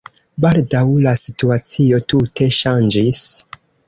Baldaŭ 0.43 0.81
la 1.07 1.11
situacio 1.19 1.99
tute 2.13 2.47
ŝanĝis. 2.61 3.21